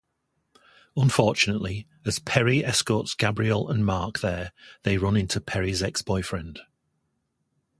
Unfortunately, 0.97 1.85
as 2.05 2.17
Perry 2.17 2.65
escorts 2.65 3.13
Gabriel 3.13 3.69
and 3.69 3.85
Mark 3.85 4.21
there, 4.21 4.51
they 4.81 4.97
run 4.97 5.15
into 5.15 5.39
Perry's 5.39 5.83
ex-boyfriend. 5.83 6.59